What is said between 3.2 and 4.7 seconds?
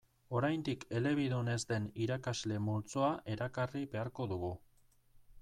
erakarri beharko dugu.